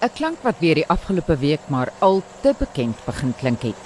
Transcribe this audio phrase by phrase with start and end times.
[0.00, 3.82] 'n klank wat weer die afgelope week maar al te bekend begin klink het.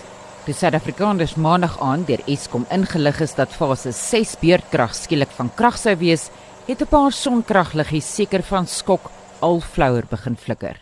[0.46, 5.78] Die Suid-Afrikaners maandag aan deur Eskom ingelig is dat fase 6 beurtkrag skielik van krag
[5.78, 6.30] sou wees,
[6.68, 10.76] het 'n paar sonkragliggies seker van skok al flouer begin flikker.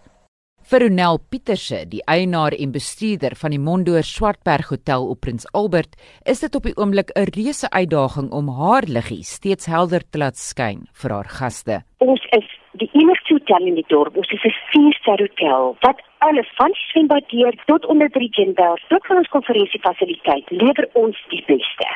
[0.62, 5.96] Vir Ronel Pieterse, die eienaar en bestuurder van die Mondor Swartberg Hotel op Prins Albert,
[6.24, 10.36] is dit op die oomblik 'n reuse uitdaging om haar liggie steeds helder te laat
[10.36, 11.82] skyn vir haar gaste.
[11.98, 14.16] Ons is die enigste hotel in die dorp.
[14.16, 19.10] Ons is 'n vier-ster hotel wat alles van swembad deur tot onder drie genders, tot
[19.10, 21.88] ons konferensiefasiliteit lewer ons die beste.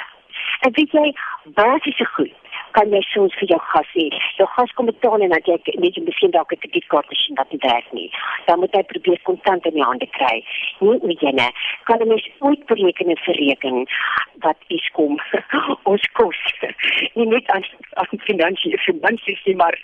[0.61, 1.15] En weet jy,
[1.45, 2.35] basiese goed
[2.77, 4.07] kan jy soms vir jou gas hê.
[4.37, 7.51] Jou gas kom betaal en dat jy net 'n bietjie dalk 'n kredietkaart masjien wat
[7.51, 8.11] nie werk nie.
[8.47, 10.45] Dan moet jy probeer kontant in die hande kry.
[10.81, 13.87] Nie met jy net kan jy ooit bereken en verreken
[14.41, 15.17] wat is kom
[15.87, 16.41] ons kos.
[17.17, 17.65] Nie net aan
[18.01, 19.77] aan finansiële finansies maar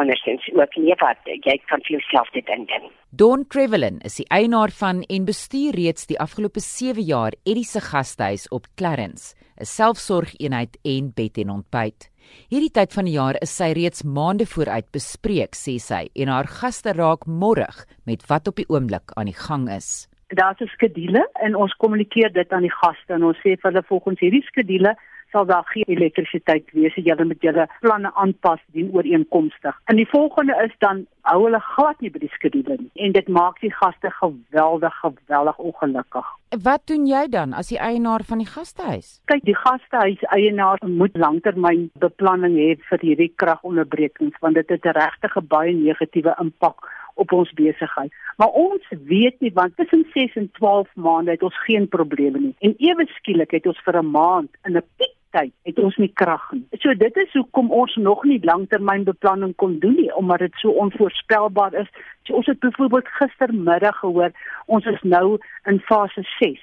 [0.00, 2.90] andersins ook nie wat jy kan vir jouself dit indien.
[3.10, 7.80] Don Trevelin is die eienaar van en bestuur reeds die afgelope 7 jaar Eddie se
[7.80, 12.10] gastehuis op Clarence, 'n selfsorgeenheid en bed en ontbyt.
[12.50, 16.46] Hierdie tyd van die jaar is sy reeds maande vooruit bespreek, sê sy, en haar
[16.46, 20.08] gaste raak morrig met wat op die oomblik aan die gang is.
[20.28, 23.82] Daar's 'n skedule en ons kommunikeer dit aan die gaste en ons sê vir hulle
[23.82, 24.94] volgens hierdie skedule
[25.32, 29.80] sal daar geen elektrisiteit wees as julle met julle planne aanpas dien ooreenkomstig.
[29.84, 33.28] En die volgende is dan hou hulle glad nie by die skedule nie en dit
[33.28, 36.30] maak die gaste geweldig geweldig ongelukkig.
[36.62, 39.20] Wat doen jy dan as die eienaar van die gastehuis?
[39.30, 44.98] Kyk, die gastehuis eienaar moet langtermyn beplanning hê vir hierdie kragonderbrekings want dit het 'n
[44.98, 48.12] regtig baie negatiewe impak op ons besigheid.
[48.36, 52.54] Maar ons weet nie want tussen 6 en 12 maande het ons geen probleme nie.
[52.58, 56.10] En ewe skielik het ons vir 'n maand in 'n piek tyd het ons nie
[56.22, 56.64] krag nie.
[56.82, 61.74] So dit is hoekom ons nog nie langtermynbeplanning kon doen nie omdat dit so onvoorspelbaar
[61.82, 61.88] is.
[62.26, 64.32] So ons het byvoorbeeld gistermiddag gehoor
[64.66, 65.38] ons is nou
[65.70, 66.60] in fase 6.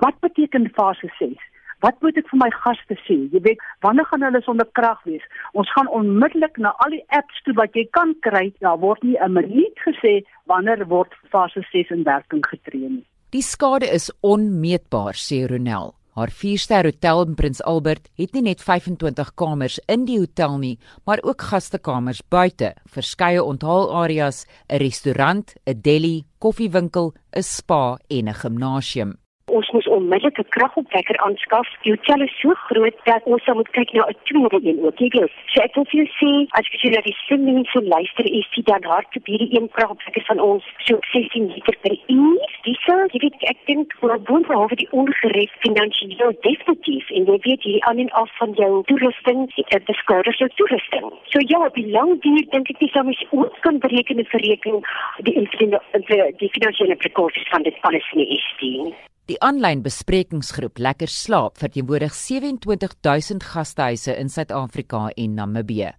[0.00, 1.50] Wat beteken fase 6?
[1.84, 3.16] Wat moet ek vir my gaste sê?
[3.32, 5.24] Jy weet, wanneer gaan hulle sonder krag wees?
[5.52, 8.46] Ons gaan onmiddellik na al die apps toe wat jy kan kry.
[8.64, 13.04] Daar word nie 'n minuut gesê wanneer word fase 6 in werking getree nie.
[13.30, 15.94] Die skade is onmeetbaar, sê Ronel.
[16.14, 20.76] Haar 4-ster hotel in Prins Albert het nie net 25 kamers in die hotel nie,
[21.02, 28.34] maar ook gastekamers buite, verskeie onthaalareas, 'n restaurant, 'n deli, koffiewinkel, 'n spa en 'n
[28.34, 29.18] gimnasium
[29.58, 31.68] ons moes onmiddellik 'n kragopwekker aanskaf.
[31.82, 34.98] Die hotel is so groot dat ons sou moet kyk na 'n tweede een ook.
[34.98, 38.24] Jy weet, so ek wil vir jou sê, as jy na die sinning so luister,
[38.24, 42.40] is dit dan hard te hierdie een kragopwekker van ons so 16 liter per uur.
[42.62, 47.62] Dis so, jy weet, ek dink vir boonbehalwe die ongereed finansiëel definitief en jy weet
[47.62, 51.06] hier aan en af van jou toerusting, dit is skade vir toerusting.
[51.32, 54.80] So ja, op die lang duur dink ek dis mens ook kan bereken en verreken
[55.22, 58.94] die die, die finansiële prekosies van dit alles nie is die.
[59.24, 65.94] Die aanlyn besprekingsgroep Lekker Slaap verteenwoordig 27000 gastehuise in Suid-Afrika en Namibië.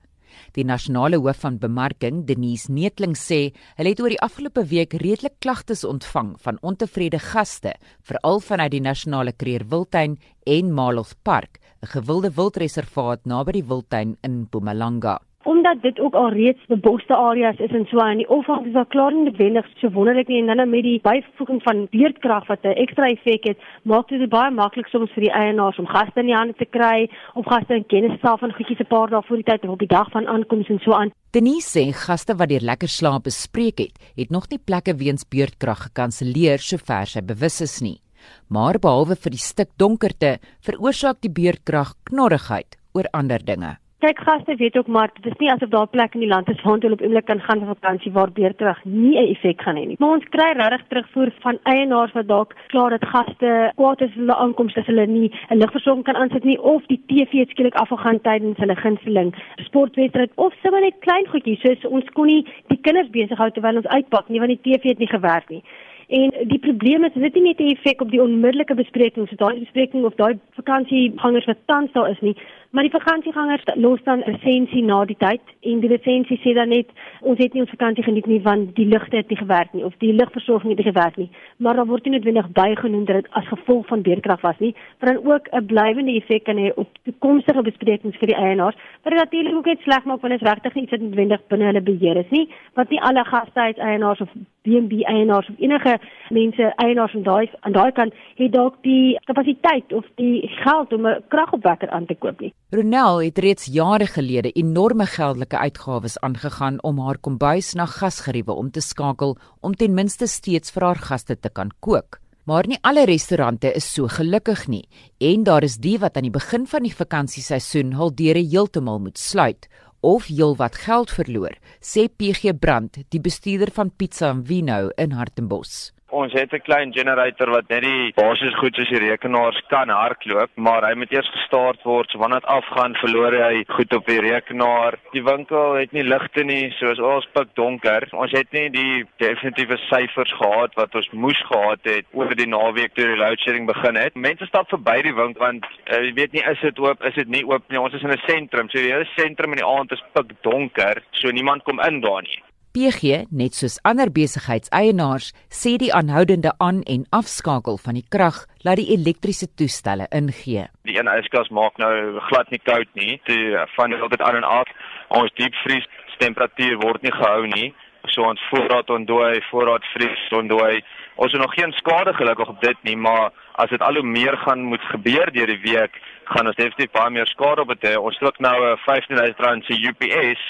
[0.53, 3.40] Die nasionale hoof van bemarking, Denise Netling sê,
[3.80, 7.74] hulle het oor die afgelope week redelik klagtes ontvang van ontevrede gaste,
[8.06, 14.18] veral vanuit die nasionale kreer wildtuin en Maloth Park, 'n gewilde wildreservaat naby die wildtuin
[14.22, 18.17] in Mpumalanga omdat dit ook al reeds beboste areas is en so aan.
[18.17, 20.41] Die opvang is daar klaar nie noodwendig so wonderlik nie.
[20.41, 24.51] En dan met die byvoeging van beerdkrag wat 'n ekstra effek het maak dit baie
[24.51, 27.85] maklik soms vir die eienaars om gaste in die hande te kry of gaste in
[27.85, 30.28] kennis stel van goedjies 'n paar dae voor die tyd of op die dag van
[30.28, 31.11] aankoms en so aan.
[31.31, 35.81] Denise sê gaste wat deur lekker slaap bespreek het het nog nie plekke weens beerdkrag
[35.83, 38.01] gekanselleer sover sy bewus is nie.
[38.50, 44.55] Maar behalwe vir die stuk donkerte veroorsaak die beerdkrag knorrigheid oor ander dinge Kyk gaste
[44.55, 46.93] weet ook maar dit is nie asof daar plek in die land is waar hulle
[46.93, 49.95] op oomblik kan gaan vir vakansie waar beerterug nie 'n effek gaan hê nie.
[49.99, 54.35] Maar ons kry regtig terugvoer van eienaars wat dalk klaar dat gaste kwaad is hulle
[54.35, 58.57] aankomste as hulle nie 'n ligversorging kan aansit nie of die TV skielik afgaan tydens
[58.57, 63.38] hulle gunsteling sportwedstryd of sommer net klein goedjies soos ons kon nie die kinders besig
[63.38, 65.63] hou terwyl ons uitpak nie want die TV het nie gewerk nie.
[66.07, 69.59] En die probleem is dit nie net 'n effek op die onmiddellike besprekings, so daai
[69.59, 72.35] bespreking of daai vakansiegangers wat tans daar is nie,
[72.75, 76.89] Maar die vakansiegangers los dan lisensie na die tyd en die lisensie sê dan net
[77.22, 79.94] ons het nie ons vakansie geniet nie want die ligte het nie gewerk nie of
[80.04, 81.30] die ligversorging het nie gewerk nie.
[81.63, 85.13] Maar dan word nie noodwendig bygenoem dat dit as gevolg van beerkrag was nie, maar
[85.13, 88.75] dan ook 'n blywende effek kan hê op toekomstige besprekings vir die eienaars.
[89.04, 91.81] Maar dit natuurlik ook net sleg maak wanneer dit regtig nie iets noodwendig binne hulle
[91.81, 94.30] beheer is nie, wat nie alle gastehuis eienaars of
[94.65, 95.95] B&B eienaars of enige
[96.33, 101.07] mense eienaars van daai aan daai kant het dalk die kapasiteit of die geld om
[101.07, 102.53] 'n kragopwekker aan te koop nie.
[102.69, 108.71] Ronel het reeds jare gelede enorme geldelike uitgawes aangegaan om haar kombuis na gasgeriewe om
[108.71, 112.19] te skakel om ten minste steeds vir haar gaste te kan kook.
[112.45, 114.88] Maar nie alle restaurante is so gelukkig nie
[115.18, 119.18] en daar is die wat aan die begin van die vakansieseisoen hul deure heeltemal moet
[119.18, 119.68] sluit
[120.06, 125.96] of heelwat geld verloor, sê PG Brand, die bestuurder van Pizza and Vino in Hartenbos.
[126.10, 130.52] Ons het 'n klein generator wat net die basiese goed soos die rekenaars kan hardloop,
[130.56, 132.10] maar hy moet eers gestart word.
[132.12, 135.00] So wanneer dit afgaan, verloor hy goed op die rekenaar.
[135.12, 138.07] Die winkel het nie ligte nie, soos ons pik donker.
[138.12, 142.94] Ons het nie die definitiewe syfers gehad wat ons moes gehad het oor die naweek
[142.94, 144.16] toe die load shedding begin het.
[144.16, 147.28] Mense stap verby die winkel want uh, jy weet nie is dit oop, is dit
[147.28, 147.80] nie oop nie.
[147.80, 151.02] Ons is in 'n sentrum, so die hele sentrum in die aand is pik donker,
[151.12, 152.44] so niemand kom in daar nie.
[152.75, 158.81] PG, net soos ander besigheidseienaars, sê die aanhoudende aan- en afskakel van die krag laat
[158.81, 160.66] die elektriese toestelle ingee.
[160.83, 163.22] Die een yskas maak nou glad nie koud nie.
[163.25, 164.68] Die van die altyd aan en af.
[165.07, 165.88] Ons diepvries
[166.18, 167.74] temperatuur word nie gehou nie.
[168.07, 170.83] So ons voorraad ontdooi, voorraad vries ontdooi.
[171.16, 174.38] Ons het nog geen skade gelukkig op dit nie, maar as dit al hoe meer
[174.38, 177.95] gaan moet gebeur deur die week, gaan ons definitief baie meer skade op hê.
[177.95, 180.44] Ons het ook nou 'n R15000 se UPS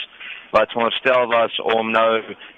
[0.56, 2.10] wat voorstel was om nou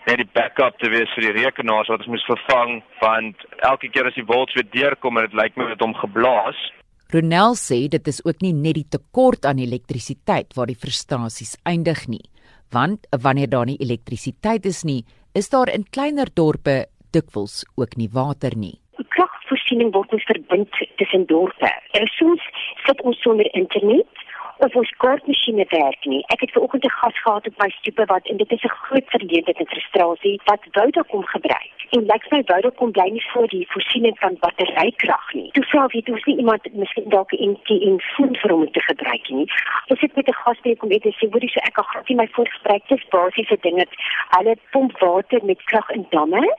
[0.07, 4.09] net die backup te wees vir die rekenaars wat ons moes vervang want elke keer
[4.09, 6.59] as die volts weer deurkom en dit lyk my dit hom geblaas.
[7.13, 12.03] Ronel sê dit is ook nie net die tekort aan elektrisiteit waar die frustrasies eindig
[12.11, 12.25] nie,
[12.75, 15.01] want wanneer daar nie elektrisiteit is nie,
[15.33, 16.83] is daar in kleiner dorpe
[17.15, 18.75] dikwels ook nie water nie.
[19.15, 21.71] Kragvoorsiening word ons verbind tussen dorpe.
[21.97, 22.43] En soms
[22.85, 24.26] sit ons sonder internet
[24.65, 26.23] of ons kaartmasjiene werk nie.
[26.33, 29.07] Ek het vanoggend 'n gas gehad op my stoep wat en dit is 'n groot
[29.15, 31.71] verleentheid en frustrasie wat Vodacom gebruik.
[31.89, 35.51] En lyk my Vodacom bly nie voor die voorsiening van batterykrag nie.
[35.51, 39.29] Toe vra weet ons nie iemand miskien dalk 'n NT foon vir hom te gebruik
[39.29, 39.47] nie.
[39.87, 42.15] Ons het met 'n gas by kom weet en sê hoorie so ek gaan nie
[42.15, 43.85] my voorgebruik dis basiese dinge.
[44.29, 46.55] Hulle pomp water met krag in damme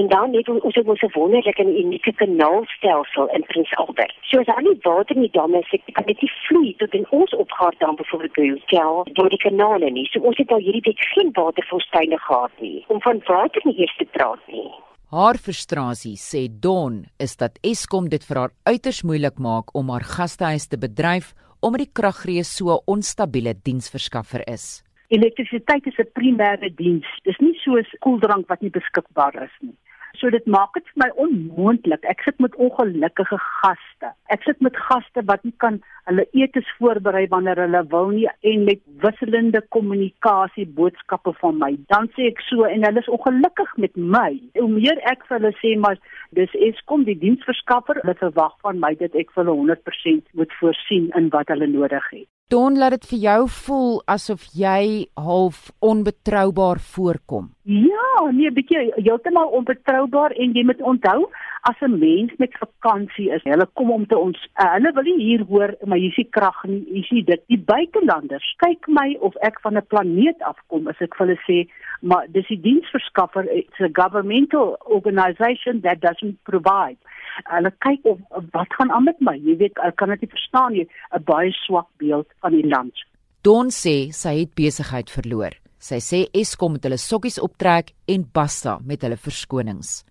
[0.00, 4.14] en dan het ons ook ons 'n wonderlike en unieke kanaalstelsel in Prins Albert.
[4.20, 7.06] So as al die water in die damme is, kan dit nie vloei tot in
[7.10, 10.06] ons opgaar dan byvoorbeeld by hotel deur die kanale nie.
[10.06, 13.96] So ons het al hierdie week geen watervoorsyne gehad nie om van water nie eers
[13.96, 14.70] te praat nie.
[15.10, 20.04] Haar frustrasie, sê Don, is dat Eskom dit vir haar uiters moeilik maak om haar
[20.16, 24.82] gastehuis te bedryf omdat die kragreë so 'n onstabiele diensverskaffer is.
[25.08, 27.06] Elektrisiteit is 'n primêre diens.
[27.22, 29.76] Dis nie soos koeldrank wat nie beskikbaar is nie.
[30.18, 32.04] So dit maak dit vir my onmoontlik.
[32.08, 34.12] Ek sit met ongelukkige gaste.
[34.32, 38.64] Ek sit met gaste wat nie kan hulle etes voorberei wanneer hulle wil nie en
[38.68, 41.72] met wisselende kommunikasie boodskappe van my.
[41.92, 44.30] Dan sê ek so en hulle is ongelukkig met my.
[44.60, 46.00] Hoe meer ek vir hulle sê maar
[46.38, 51.12] dis Eskom die diensverskaffer, hulle verwag van my dat ek vir hulle 100% moet voorsien
[51.18, 52.30] in wat hulle nodig het.
[52.46, 54.82] Don laat dit vir jou voel asof jy
[55.18, 57.48] half onbetroubaar voorkom.
[57.66, 61.24] Ja, nee, bietjie heeltemal onbetroubaar en jy moet onthou
[61.66, 65.24] as 'n mens met vakansie is, hulle kom om te ons uh, hulle wil nie
[65.24, 67.42] hier hoor maar hier is die krag nie, hier is dit.
[67.48, 71.58] Die buitelanders kyk my of ek van 'n planeet afkom as ek vir hulle sê,
[72.00, 76.96] maar dis die diensverskaffer, it's a governmental organisation that doesn't provide
[77.44, 78.18] hulle kyk of
[78.52, 79.36] wat gaan aan met my.
[79.36, 82.94] Jy weet, ek kan dit nie verstaan nie, 'n baie swak beeld van die land.
[83.42, 85.54] Don sê sy het besigheid verloor.
[85.78, 90.04] Sy sê Eskom moet hulle sokkies optrek en basta met hulle verskonings.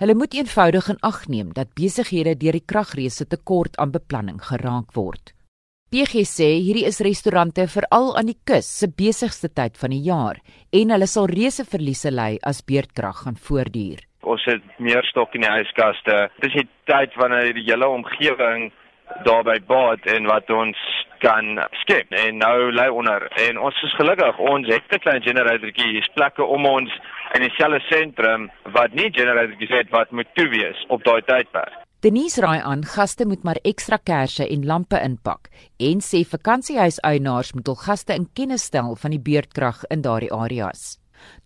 [0.00, 4.92] Hulle moet eenvoudig in ag neem dat besighede deur die kragreëse tekort aan beplanning geraak
[4.96, 5.34] word.
[5.90, 10.38] PG sê hierdie is restaurante veral aan die kus se besigste tyd van die jaar
[10.72, 15.46] en hulle sal reuse verliese ly as beurtkrag gaan voortduur ons het meer stok in
[15.46, 16.28] die yskaste.
[16.44, 18.70] Dis die tyd wanneer die hele omgewing
[19.26, 20.78] daarby baat en wat ons
[21.20, 22.12] kan skep.
[22.14, 23.26] En nou lê onder.
[23.48, 24.38] En ons is gelukkig.
[24.38, 25.92] Ons het 'n klein generatortjie.
[25.92, 26.90] Hier's plekke om ons
[27.34, 31.74] in dieselfde sentrum wat nie generatortjies het wat moet toe wees op daai tydperk.
[32.00, 37.66] Denise raai aan gaste moet maar ekstra kersse en lampe inpak en sê vakansiehuiseienaars moet
[37.66, 40.96] hul gaste in kennis stel van die beurtkrag in daardie areas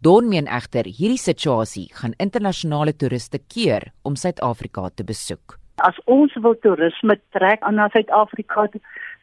[0.02, 5.58] Don meen egter hierdie situasie gaan internasionale toeriste keer om Suid-Afrika te besoek.
[5.82, 8.68] As ons wil toerisme trek aan na Suid-Afrika,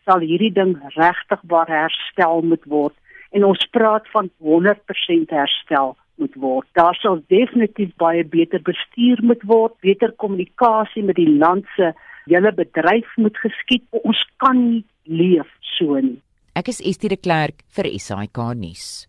[0.05, 2.95] sal hierdie ding regtig baie herstel moet word
[3.31, 6.67] en ons praat van 100% herstel moet word.
[6.77, 11.93] Daar sal definitief baie beter bestuur moet word, beter kommunikasie met die land se
[12.27, 13.85] hele bedryf moet geskied.
[14.03, 16.19] Ons kan nie leef so nie.
[16.55, 19.07] Ek is Estie de Klerk vir SAK nuus.